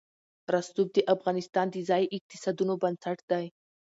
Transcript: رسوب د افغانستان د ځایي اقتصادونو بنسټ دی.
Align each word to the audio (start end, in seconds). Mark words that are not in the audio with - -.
رسوب 0.53 0.87
د 0.93 0.97
افغانستان 1.15 1.65
د 1.71 1.77
ځایي 1.89 2.05
اقتصادونو 2.17 2.73
بنسټ 2.83 3.17
دی. 3.31 3.45